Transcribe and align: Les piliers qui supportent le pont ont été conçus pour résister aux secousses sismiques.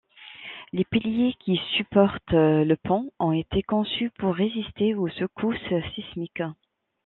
Les 0.73 0.83
piliers 0.83 1.35
qui 1.39 1.57
supportent 1.77 2.31
le 2.33 2.73
pont 2.73 3.11
ont 3.19 3.33
été 3.33 3.61
conçus 3.61 4.09
pour 4.17 4.33
résister 4.33 4.95
aux 4.95 5.09
secousses 5.09 5.75
sismiques. 5.93 6.41